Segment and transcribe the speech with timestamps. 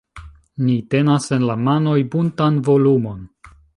[0.69, 3.21] Ni tenas en la manoj buntan volumon.